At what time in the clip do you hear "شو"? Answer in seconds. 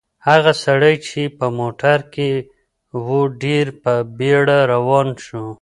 5.25-5.45